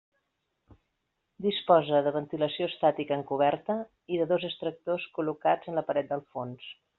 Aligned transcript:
Disposa 1.45 1.99
de 2.07 2.13
ventilació 2.15 2.69
estàtica 2.71 3.15
en 3.19 3.23
coberta 3.33 3.77
i 4.15 4.19
de 4.23 4.27
dos 4.35 4.47
extractors 4.53 5.07
col·locats 5.19 5.73
en 5.73 5.79
la 5.83 5.89
paret 5.93 6.11
del 6.15 6.27
fons. 6.33 6.73